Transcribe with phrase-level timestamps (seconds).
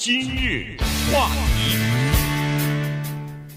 [0.00, 0.76] 今日
[1.12, 1.76] 话题，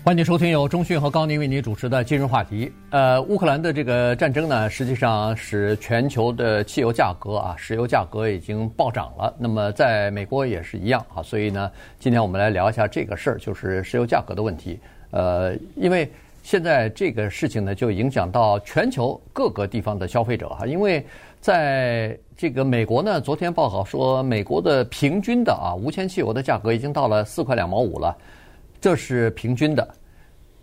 [0.04, 2.72] 欢迎收听由中讯和高宁为您主持的今日话题。
[2.90, 9.32] 呃，乌克兰的这个战争呢，实际上使全球的汽油价格啊，石油价格已经暴涨了。
[9.38, 11.22] 那么在美国也是一样啊。
[11.22, 14.80] 所以呢，今天我们来聊一下这个事儿，就是石油价格的问题。
[15.12, 16.12] 呃，因为
[16.42, 21.06] 现在这个事情呢，就影响到全球各个地方的消费者哈，因为。
[21.42, 28.16] 在这个美国呢，昨天报告说，美国的平均的啊无铅汽油的价格已经到了四块两毛五了，
[28.80, 29.88] 这是平均的。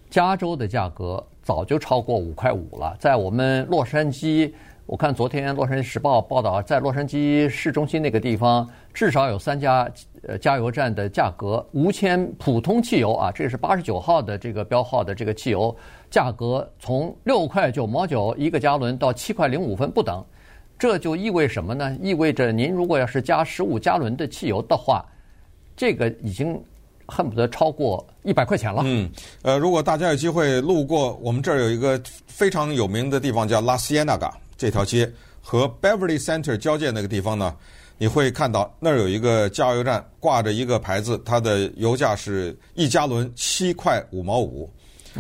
[0.09, 2.97] 加州的价格早就超过五块五了。
[3.01, 4.53] 在我们洛杉矶，
[4.87, 9.91] 我看昨天《洛杉矶时报》报道，在洛杉矶市中心那个地方，至少有三家
[10.23, 15.77] 呃加油站的价格无铅普通汽油啊，这是八十九号的这个标号的这个汽油
[16.09, 20.25] 价格，从六块九毛九一个加仑到七块零五分不等。
[20.79, 21.97] 这就意味什么呢？
[22.01, 25.05] 意味着您如果要是加十五加仑的汽油的话，
[25.77, 26.59] 这个已经
[27.07, 28.83] 恨不得超过一百块钱了。
[28.85, 29.11] 嗯，
[29.43, 35.11] 呃，如果大家有机会路过我们这儿有一个非常有名的地方叫拉斯耶纳嘎这条街
[35.43, 37.57] 和 Beverly Center 交界那个地方呢，
[37.97, 44.71] 你会看到那儿有一个加油站挂着一个牌子，它的油价是一加仑七块五毛五。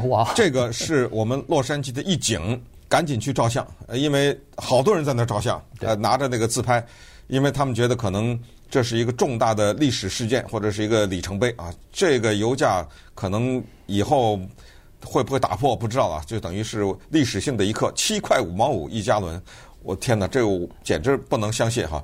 [0.08, 2.62] 哇，这个是我们洛杉矶的一景。
[2.88, 6.82] 赶紧去照相，因为好多人在那儿照相，呃，拿着那个自拍，
[7.26, 8.38] 因为他们觉得可能
[8.70, 11.70] 这是一个重大的历史事件或者是一个里程碑啊。
[11.92, 14.40] 这个油价可能以后
[15.04, 19.40] 会不会打破不知道啊，就等于是历史性的一刻，七块五毛五一加仑，
[19.82, 22.02] 我天哪，这个简直不能相信哈。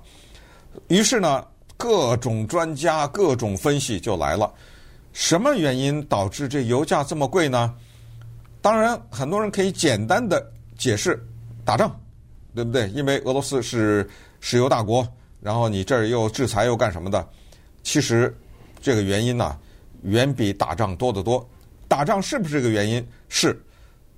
[0.88, 1.42] 于是呢，
[1.78, 4.52] 各种专家各种分析就来了，
[5.14, 7.74] 什么原因导致这油价这么贵呢？
[8.60, 10.50] 当然，很多人可以简单的。
[10.76, 11.22] 解释
[11.64, 11.98] 打仗，
[12.54, 12.88] 对不对？
[12.90, 14.08] 因为俄罗斯是
[14.40, 15.06] 石油大国，
[15.40, 17.28] 然后你这儿又制裁又干什么的？
[17.82, 18.34] 其实
[18.80, 19.58] 这个原因呢，
[20.02, 21.48] 远比打仗多得多。
[21.86, 23.06] 打仗是不是这个原因？
[23.28, 23.58] 是，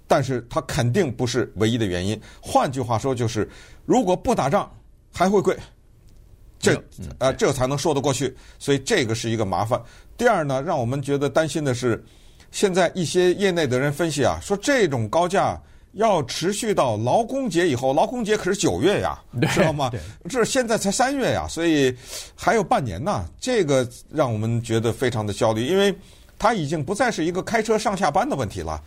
[0.07, 2.21] 但是它肯定不是唯一的原因。
[2.41, 3.49] 换句话说，就是
[3.85, 4.71] 如果不打仗
[5.13, 5.57] 还会贵，
[6.59, 6.83] 这
[7.19, 8.35] 呃这才能说得过去。
[8.59, 9.81] 所以这个是一个麻烦。
[10.17, 12.03] 第二呢，让我们觉得担心的是，
[12.51, 15.61] 现在一些业内的人分析啊，说这种高价。
[15.97, 19.19] 要持续到劳工节以后，劳工节可是九月呀，
[19.53, 19.91] 知道吗？
[20.29, 21.95] 这现在才三月呀，所以
[22.35, 23.25] 还有半年呢。
[23.41, 25.95] 这个让我们觉得非常的焦虑，因为
[26.39, 28.81] 它已经不再是一个开车上下班的问题了。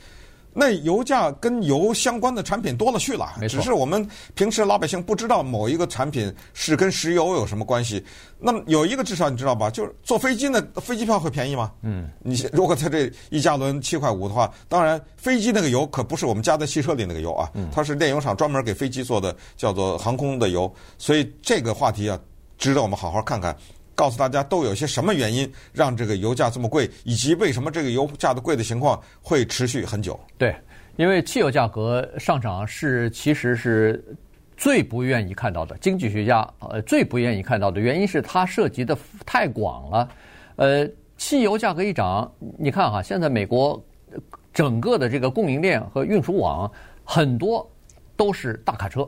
[0.53, 8.03] 那油价跟油相关的产品多了去了，只是我们平时老百姓不知道某一个产品是跟石油有什么关系。
[8.39, 9.69] 那么有一个至少你知道吧？
[9.69, 11.71] 就是坐飞机呢，飞机票会便宜吗？
[11.81, 20.73] 嗯，你如果在这一加仑七块五的话，当然飞机那个油可不是我们加在汽车里那个油啊，它是炼油厂专门给飞机做的，叫做航空的油。
[20.97, 22.19] 所以这个话题啊，
[22.57, 23.55] 值得我们好好看看。
[23.99, 30.17] 告诉大家都有些什么原因让这个油价这么贵，以及为什么这个油价的贵的情况会持续很久？
[30.37, 30.55] 对，
[30.95, 34.01] 因为汽油价格上涨是其实是
[34.55, 40.09] 最不愿意看到的，经济学家呃最不愿意看到的原因是它涉及的太广了。
[40.55, 43.83] 呃，汽油价格一涨，你看哈，现在美国
[44.53, 46.71] 整个的这个供应链和运输网
[47.03, 47.69] 很多
[48.15, 49.05] 都是大卡车，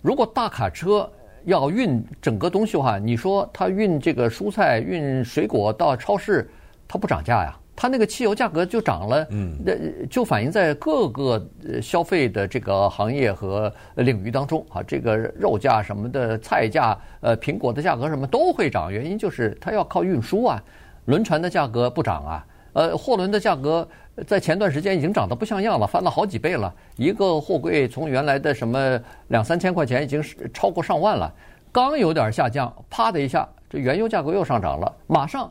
[0.00, 1.06] 如果大卡车。
[1.44, 6.50] 要运整个东西的话，你说他运这个蔬菜、运水果到超市，
[6.86, 7.56] 它不涨价呀？
[7.74, 9.72] 它那个汽油价格就涨了，嗯，那
[10.06, 11.44] 就反映在各个
[11.80, 14.82] 消费的这个行业和领域当中啊。
[14.82, 20.62] 这个肉价什么的、菜价、呃苹果的价格什么都会涨，原因就是它要靠运输啊。
[21.06, 23.86] 轮船的价格不涨啊，呃，货轮的价格。
[24.26, 26.70] 在前段时间已经涨得不像样了，翻了好几倍了。
[26.96, 31.32] 一个货柜从原来的什么两三千块钱，已经是超过上万了。
[31.72, 34.94] 刚有点下降，啪的一下，这原油价格又上涨了。
[35.06, 35.50] 马上，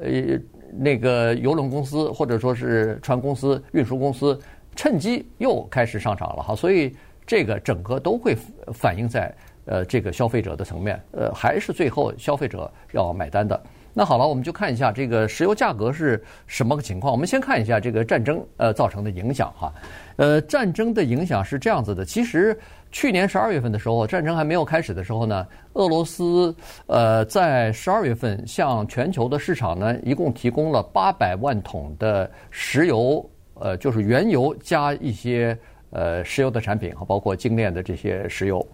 [0.00, 0.36] 呃，
[0.76, 4.36] 那个邮轮公司或者说是船公司、运输公司
[4.74, 6.56] 趁机又开始上涨了哈。
[6.56, 8.36] 所以这个整个都会
[8.74, 9.32] 反映在
[9.66, 13.62] 呃这个消费者的层面，呃，还是最后消费者要买单的。
[13.98, 17.10] 那好了，我们就看一下这个石油价格是什么个情况。
[17.10, 19.72] 我们先看一下这个战争呃造成的影响哈。
[20.16, 22.04] 呃，战争的影响是这样子的。
[22.04, 22.54] 其实
[22.92, 26.54] 去年十二月份的时候，战争还没有开始的时候呢，俄罗斯
[26.88, 38.66] 呃在十二月份向全球的市场呢，一共提供了八百万桶的石油，呃，就是原油加一些呃石油的产品，包括精炼的这些石油，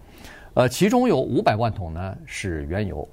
[0.53, 3.07] 呃，其中有五百万桶呢是原油。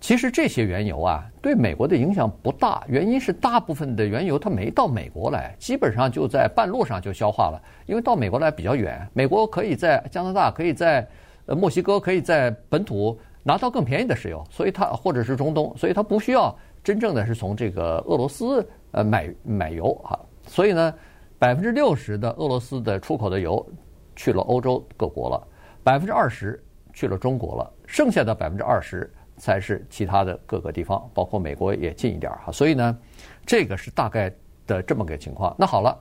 [0.00, 7.60] 其实这些原油啊，对美国的影响不大，原因是大部分的原油它没到美国来，基本上就在半路上就消化了。
[7.86, 11.06] 因为到美国来比较远，美国可以在加拿大，可以在
[11.46, 20.94] 呃墨西哥，可以在本土拿到更便宜的石油，所以它或者是中东，所以它不需要真正的是从这个俄罗斯呃买买油哈，所以呢，
[21.40, 23.66] 百分之六十的俄罗斯的出口的油
[24.14, 25.48] 去了欧洲各国了，
[25.82, 26.62] 百分之二十
[26.92, 32.52] 去了中国了，剩下的百分之二十才是其他的各个地方，包括美国也近一点哈。
[32.52, 32.98] 所以呢，
[33.46, 34.32] 这个是大概
[34.66, 35.54] 的这么个情况。
[35.58, 35.96] 那好了，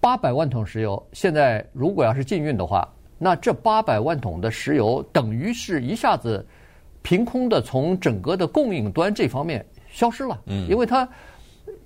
[0.00, 2.88] 八百万桶石油现在如果要是禁运的话，
[3.18, 6.46] 那这八百万桶的石油等于是一下子
[7.02, 9.64] 凭空的从整个的供应端这方面。
[9.88, 11.08] 消失了，嗯，因为它，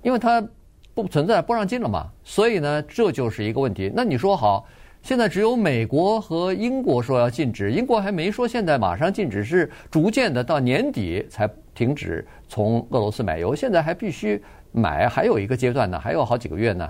[0.01, 0.45] 因为它
[0.93, 3.89] 不存在，不让进了嘛，所以呢，这就是一个问题。
[3.95, 4.65] 那你说好，
[5.01, 16.89] 现在只有美国和英国说要禁止，英国还没说现在马上禁止，是逐渐的到年底才停止从俄罗斯买油，现在还必须买，还有一个阶段呢，还有好几个月呢。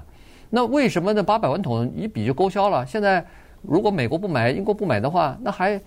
[0.50, 2.86] 那为什么那八百万桶一笔就勾销了？
[2.86, 3.26] 现在
[3.62, 5.80] 如果美国不买，英国不买的话，那还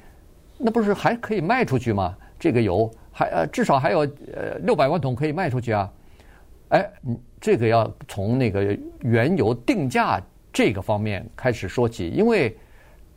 [0.56, 2.16] 那不是还可以卖出去吗？
[2.38, 2.90] 这个油？
[3.12, 4.00] 还呃，至少还有
[4.34, 5.92] 呃六百万桶可以卖出去啊！
[6.70, 6.90] 哎，
[7.40, 10.20] 这个要从那个原油定价
[10.54, 12.56] 这个方面开始说起，因为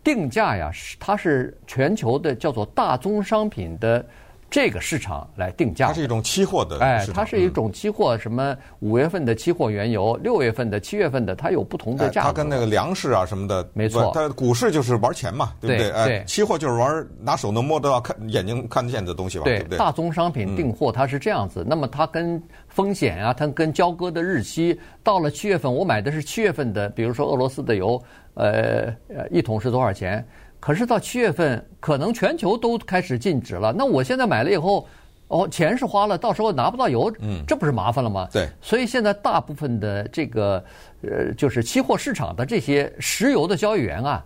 [0.04, 4.06] 定价呀，是它是全球的叫做大宗商品的。
[4.50, 12.28] 这个市场来定价，它是一种期货的，哎，它是一种期货，什么五月份的期货原油，六月份的、七月份的，它有不同的价格。
[12.28, 14.10] 它跟那个粮食啊什么的，没错。
[14.14, 15.92] 它股市就是玩钱嘛，对不对？
[15.92, 19.78] 哎，期货就是玩拿手能摸得到、看眼睛看得见的东西吧，对不对？
[19.78, 28.02] 大宗商品订货它是这样子，那么它跟风险啊，它跟交割的日期，到了七月份，我买的是七月份的，比如说俄罗斯的油，
[28.36, 28.94] 呃，
[29.30, 30.26] 一桶是多少钱？
[30.59, 33.71] 可是到七月份，可能全球都开始禁止了。
[33.71, 34.88] 那我现在买了以后，
[35.27, 38.27] 哦，钱是花了，到时候拿不到油，嗯，这不是麻烦了吗？
[38.31, 38.50] 对。
[38.62, 40.63] 所以现在大部分的这个
[41.04, 44.25] 呃，就是期货市场的这些石油的交易员啊，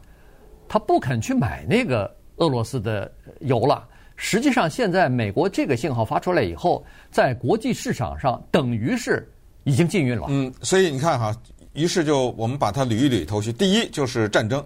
[0.68, 3.12] 他不肯去买那个俄罗斯的
[3.42, 3.88] 油了。
[4.16, 9.28] 实际上，现在美国这个信号发出来以后，在国际市场上等于是
[9.64, 10.28] 已经禁运了。
[10.30, 11.36] 嗯，所以你看哈，
[11.74, 13.52] 于是就我们把它捋一捋头绪。
[13.52, 14.64] 第一就是战争。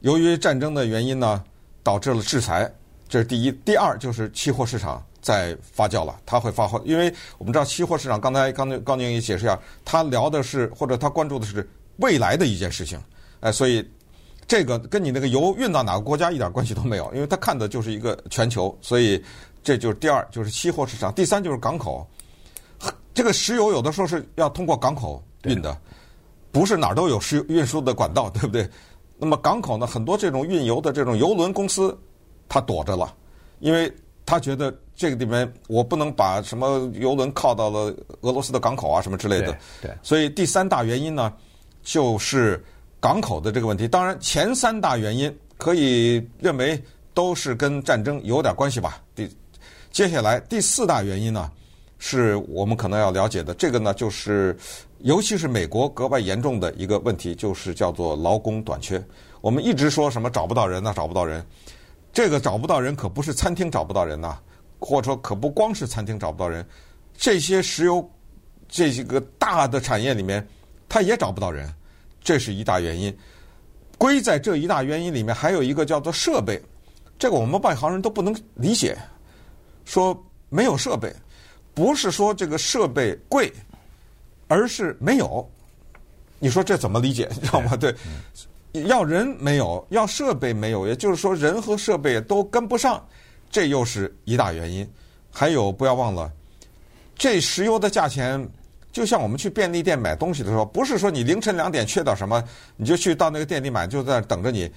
[0.00, 1.42] 由于战争的原因呢，
[1.82, 2.70] 导致了制裁，
[3.08, 3.50] 这是第一。
[3.64, 12.98] 第二就是期货市场在发酵了，它会发酵，因为我们知道期货市场，刚才刚高宁也解释一下，他聊的是或者他关注的是未来的一件事情，
[13.40, 13.84] 哎，所以
[14.46, 19.22] 这个跟你那个油运到哪个国家一点关系都没有，因为他看的就是一个全球，所以
[19.64, 21.12] 这就是第二，就是期货市场。
[21.12, 22.08] 第三就是港口，
[23.12, 25.76] 这个石油有的时候是要通过港口运的，
[26.52, 28.68] 不是哪儿都有石油运输的管道，对不对？
[29.18, 31.96] 那么港口呢，很多这种运油的这种油轮公司，
[32.48, 33.14] 他躲着了，
[33.58, 33.92] 因为
[34.24, 39.46] 他觉得这个里面我不能把什么油轮靠到了俄罗斯的港口啊什么之类的。
[39.80, 39.90] 对。
[39.90, 39.96] 对。
[40.02, 41.32] 所以第三大原因呢，
[41.82, 42.62] 就是
[43.00, 43.88] 港口的这个问题。
[43.88, 46.80] 当然，前三大原因可以认为
[47.14, 49.02] 都是跟战争有点关系吧。
[49.14, 49.28] 第
[49.90, 51.50] 接下来第四大原因呢，
[51.98, 53.52] 是我们可能要了解的。
[53.54, 54.56] 这个呢，就是。
[55.02, 59.00] 尤其是美国格外严重的一个问题，就是叫做劳工短缺。
[59.40, 61.46] 我们一直说什么找不到人呐，找不到人。
[62.12, 64.36] 这个找不到人可不是餐厅找不到人呐，
[64.80, 66.66] 或者说可不光是餐厅找不到人。
[67.16, 68.10] 这些石油
[68.66, 70.44] 这些个大的产业里面，
[70.88, 71.72] 它也找不到人，
[72.20, 73.16] 这是一大原因。
[73.98, 76.60] 归在这一大原因里面，还有一个叫做设备。
[77.20, 78.98] 这个我们外行人都不能理解，
[79.84, 81.14] 说没有设备，
[81.78, 83.52] 不是说这个设备贵。
[84.50, 85.46] 而是没有，
[86.38, 87.28] 你说这怎么理解？
[87.34, 87.76] 你知道吗？
[87.76, 87.94] 对，
[88.86, 93.06] 要人没有，要设备没有，也就是说人和设备都跟不上，
[93.50, 94.90] 这又是一大原因。
[95.30, 96.32] 还有不要忘了，
[97.14, 98.42] 这石油的价钱，
[98.90, 102.42] 就像我们去便利店买东西的时候，不是说你凌晨两点缺点什么，
[102.74, 104.72] 你就去到那个店里买，就在那等着你。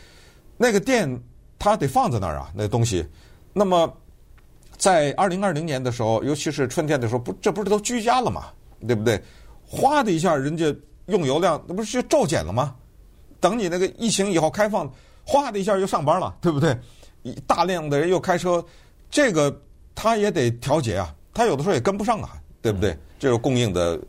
[0.57, 1.09] 那个店
[1.57, 3.07] 它得放在那儿啊，那东西。
[3.53, 3.97] 那么
[4.81, 8.45] 在二零二零年的时候，尤其是春天的时候，不，这不是都居家了嘛？
[8.87, 9.21] 对不对？
[9.63, 12.73] 哗的一下，人家用油量那不是就骤减了吗？
[13.39, 14.91] 等你那个疫情以后开放，
[15.23, 16.75] 哗的一下又上班了，对不对？
[17.45, 18.65] 大量的人又开车，
[19.11, 19.55] 这个
[19.93, 22.97] 他也得调节啊，他有的时候也跟不上啊，对不对？
[23.19, 24.01] 这个供应的。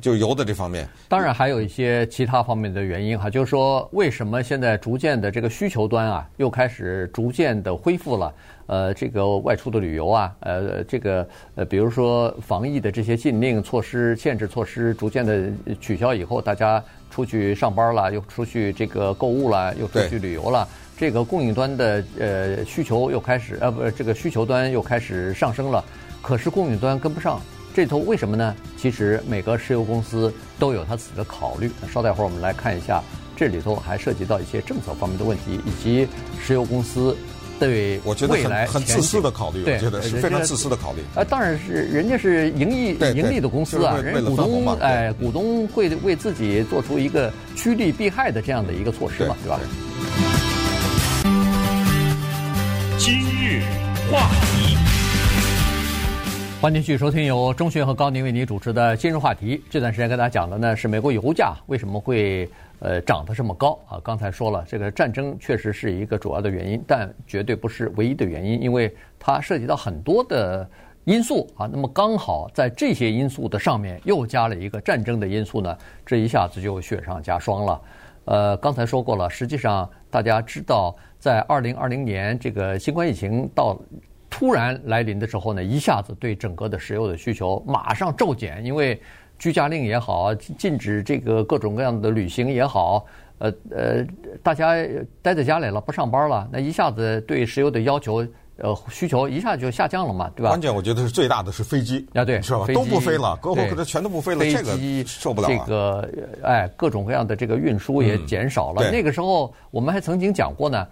[0.00, 8.34] 就油的这方面，当然还有一些其他方面的原因哈，就是说为什么现在逐渐的这个需求端啊，又开始逐渐的恢复了？
[8.66, 15.50] 呃，这个外出的旅游啊，呃，这个呃，比如说防疫的这些禁令措施、限制措施逐渐的
[15.80, 25.82] 取消以后，大家出去上班了，又出去这个购物了，又出去旅游了，这个供应端的呃需求又开始呃不，这个需求端又开始上升了，
[26.20, 27.40] 可是供应端跟不上。
[27.74, 28.54] 这头为什么呢？
[28.80, 31.70] 其实每个石油公司都有它自己的考虑。
[31.92, 33.02] 稍待会儿我们来看一下，
[33.36, 36.06] 这里头还涉及到一些政策方面的问题，以及
[36.40, 37.16] 石油公司
[37.58, 41.00] 对我觉得未来很很自私的考虑，对我觉得是非常自私的考虑。
[41.16, 49.58] 啊，当然是人家是盈利盈利的公司啊，就是人家股东哎，对股东会为自己做出一个趋利避害的这样的一个措施嘛，对吧？
[52.96, 53.62] 今日
[54.10, 54.57] 话题，
[56.60, 59.62] 欢迎继续收听由钟迅和高宁为你主持的今日话题。
[59.70, 62.50] 这段时间跟大家讲的呢是美国油价为什么会
[62.80, 64.00] 呃涨得这么高啊？
[64.02, 70.68] 刚才说了，这个战争确实是一个主要的原因，但绝对不是唯一的原因，因为它涉及到很多的
[71.04, 71.68] 因素啊。
[71.72, 77.80] 那么刚好在这些因素的上面又加了一个战争的因素呢，这一下子就雪上加霜了。
[78.24, 83.80] 呃，刚才说过了，实际上大家知道，在二零二零年这个新冠疫情到
[84.38, 89.00] 突然来临的时候呢，一下子对整个的石油的需求马上骤减，因为
[89.36, 93.04] 居家令也好，禁止这个各种各样的旅行也好，
[93.38, 94.06] 呃呃，
[94.40, 94.76] 大家
[95.20, 98.24] 待在家里了，不上班了，那一下子对石油的要求。
[98.60, 100.48] 呃，需求一下就下降了嘛，对吧？
[100.48, 102.66] 关键我觉得是最大的是飞机啊，对，是吧？
[102.74, 104.76] 都不飞了，各国可能全都不飞了，这个
[105.06, 105.46] 受不了。
[105.46, 106.10] 这个
[106.42, 108.90] 哎，各种各样的这个运输也减少了。
[108.90, 110.84] 那个时候我们还曾经讲过呢，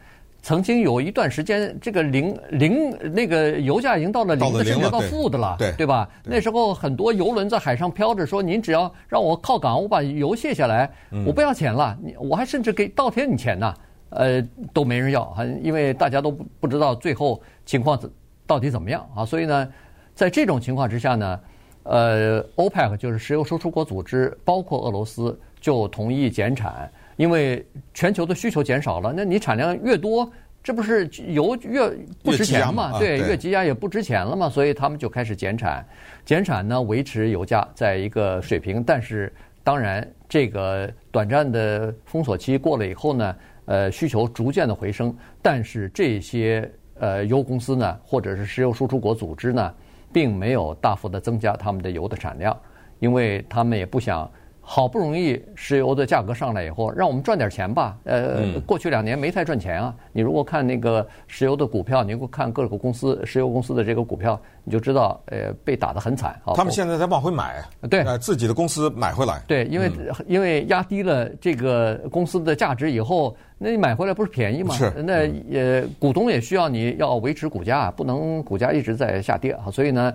[0.47, 6.09] 曾经有一段时间，这个零零那个油价已经到了零的，甚至到负的了，对对吧？
[6.23, 10.89] 那时候很多油轮在海上漂着，说您只要让我靠港，我把油卸下来，
[11.27, 13.75] 我不要钱了，你我还甚至给倒贴你钱呢。
[14.11, 14.41] 呃，
[14.73, 18.01] 都没人要，很因为大家都不不知道最后情况
[18.47, 19.69] 到底怎么样啊，所以呢，
[20.15, 21.41] 在这种情况之下呢，
[21.83, 30.31] 呃，OPEC 就是石油输出国组织，包括俄罗斯就同意减产，因为全球的需求减少了，那你产量越多，
[30.63, 31.89] 这不是油越
[32.23, 32.93] 不值钱嘛？
[32.93, 35.87] 嘛对，越积压也不值钱了嘛，所以他们就开始减产，
[36.25, 39.33] 减产呢，维持油价在一个水平，但是
[39.65, 43.35] 当然这个短暂的封锁期过了以后呢。
[43.69, 46.71] 呃，需求逐渐的回升，但是这些
[47.01, 49.75] 呃油公司呢，或者是石油输出国组织呢，
[50.13, 52.57] 并没有大幅的增加他们的油的产量，
[53.01, 54.31] 因为他们也不想。
[54.69, 57.97] 好不容易石油的价格上来以后，让我们赚点钱吧。
[58.03, 59.95] 呃，过去两年没太赚钱啊。
[60.13, 66.37] 你如果看那个石油的股票，你如果看各个公司石油公司的这个股票，你就知道，呃，被打得很惨。
[66.57, 69.41] 他们现在在往回买，对，自己的公司买回来。
[69.47, 69.89] 对，因为
[70.27, 74.75] 因为压低了这个公司的价值以后，那你买回来不是便宜吗？
[74.75, 74.93] 是。
[74.97, 79.71] 那也股东也需要你要维持股价，不能股价一直在下跌啊。
[79.71, 80.13] 所以呢。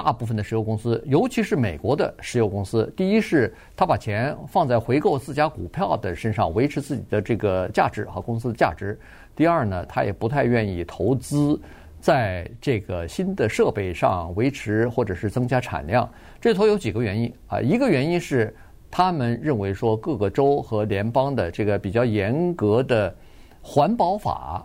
[0.00, 8.96] 大部分的石油公司，尤其是美国的石油公司，第一是他把钱放在回购自家股票的身上，维持自己的这个价值和公司的价值；
[9.34, 11.60] 第二呢，他也不太愿意投资
[12.00, 16.08] 在这个新的设备上维持或者是增加产量。
[16.40, 18.54] 这头有几个原因啊，一个原因是
[18.92, 23.12] 他们认为说各个州和联邦的这个比较严格的
[23.60, 24.64] 环保法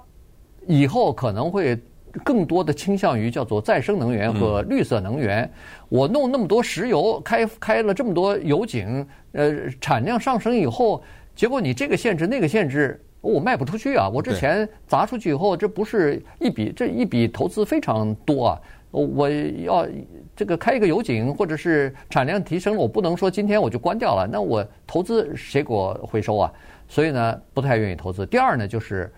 [0.67, 1.75] 以后可能会。
[2.23, 5.49] 更多的倾向于叫做再生能源和绿色能源。
[5.89, 9.51] 我弄那么多石油，开开了这么多油井，呃，
[9.81, 11.03] 产量上升以后，
[11.35, 14.07] 结果你这个限制那个限制，我卖不出去啊！
[14.07, 18.61] 我这钱砸出去以后，这不是一笔这一笔投资非常多啊！
[18.91, 19.27] 我
[19.65, 19.87] 要
[20.35, 26.53] 这个开一个油井，或者是产量提升了，我不能说今天我就关掉了，那我投资谁给我回收啊？
[26.87, 28.23] 所以呢，不太愿意投资。
[28.27, 29.11] 第二呢，就是。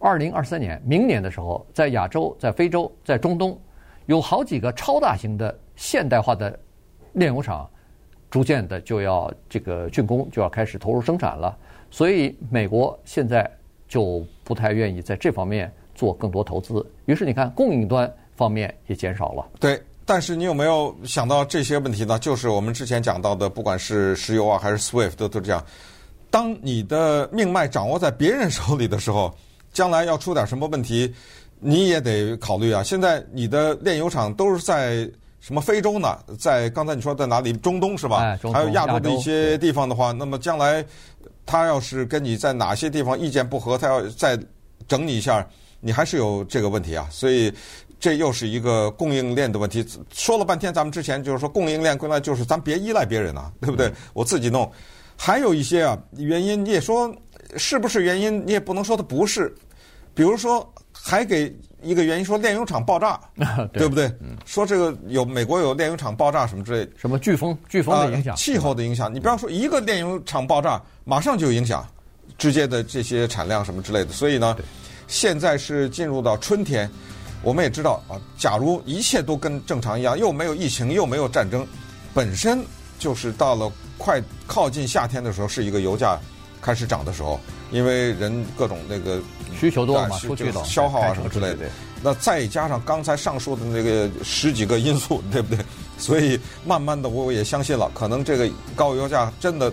[0.00, 3.56] 二零二三年，明年的时候，在亚洲、在非洲、在中东，
[4.06, 6.58] 有好几个超大型的现代化的
[7.12, 7.68] 炼油厂，
[8.30, 11.54] 逐渐的就要这个竣工，就要开始投入生产了。
[11.90, 13.48] 所以，美国现在
[13.88, 16.84] 就不太愿意在这方面做更多投资。
[17.04, 19.46] 于是，你看供应端方面也减少了。
[19.60, 22.18] 对，但是你有没有想到这些问题呢？
[22.18, 25.62] 就是我们之前讲到的，不管是石油啊，还是 SWIFT 都都这样。
[26.30, 29.30] 当你的命脉掌握在别人手里的时候。
[29.72, 31.14] 将来要出点什么问题，
[31.58, 32.82] 你也得考虑啊。
[32.82, 35.08] 现在你的炼油厂都是在
[35.40, 36.18] 什么非洲呢？
[36.38, 37.52] 在刚才你说在哪里？
[37.52, 38.18] 中东是吧？
[38.18, 40.84] 哎、还有亚洲的一些地方的话，那么将来
[41.46, 44.38] 他要是跟你在哪些地方意见不合，他要再
[44.86, 45.46] 整你一下，
[45.80, 47.08] 你还是有这个问题啊。
[47.10, 47.52] 所以
[47.98, 49.86] 这又是一个供应链的问题。
[50.12, 53.92] 说了半天，咱们之前就是说供应链归来就是咱别依赖别人啊，对不对？
[54.12, 54.70] 我自己弄。
[55.16, 57.14] 还有一些啊原因，你也说。
[57.56, 58.46] 是不是原因？
[58.46, 59.54] 你也不能说它不是。
[60.12, 63.18] 比如说，还给一个原因说炼油厂爆炸，
[63.72, 64.06] 对，对不对？
[64.20, 69.12] 嗯、说这个有美国有炼油厂爆炸什么之类的，什么飓风、飓风的影响、呃，气候的影响。
[69.14, 71.86] 你不要说一个炼油厂爆炸，马上就有影响，
[72.36, 74.12] 直接的这些产量什么之类的。
[74.12, 74.56] 所以呢，
[75.06, 76.90] 现在是进入到春天，
[77.42, 81.64] 我们也知道啊，假如一切都跟正常一样，又没有疫情，又没有战争，
[82.12, 82.62] 本身
[82.98, 86.18] 就是到了快靠近夏天的时候，是一个油价。
[86.60, 87.40] 开始涨的时候，
[87.70, 89.20] 因为人各种那个
[89.58, 91.66] 需求多嘛，出去的消耗啊什么之类的。
[92.02, 95.64] 那再加上刚才上述的那个十几个因素，对不对？
[95.98, 99.70] 所以慢慢的我也相信了，可能这个高油价真的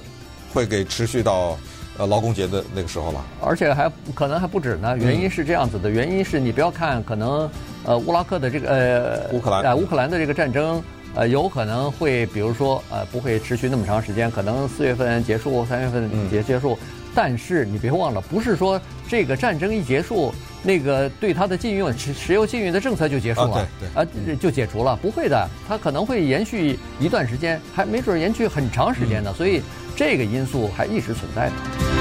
[0.53, 1.57] 会给持续到
[1.97, 3.25] 呃劳工节的那个时候了。
[3.41, 7.49] 而且还可能还不止呢，原因是这样子的，原因是你不要看可能
[7.85, 10.83] 呃乌拉克的这个呃乌克兰啊乌克兰的这个战争。
[11.17, 16.77] 呃，有可能会，比如说，呃，不会持续那么长时间，可能四月份结束，三月份结结束。
[16.79, 20.31] 嗯、但是你别忘了，不是说这个战争一结束，
[20.61, 29.31] 那个对它的禁运、石石油禁运的政策就结束了，啊，对对啊，就解除了，不会的，它可能会延续一段时间，还没准延续很长时间呢。
[29.33, 29.63] 嗯、所以
[29.95, 31.96] 这个因素还一直存在的。